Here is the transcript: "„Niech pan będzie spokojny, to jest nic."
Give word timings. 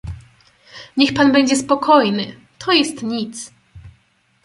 "„Niech 0.97 1.13
pan 1.13 1.31
będzie 1.31 1.55
spokojny, 1.55 2.35
to 2.59 2.71
jest 2.71 3.03
nic." 3.03 3.53